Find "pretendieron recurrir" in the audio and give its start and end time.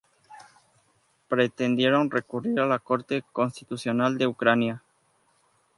1.27-2.59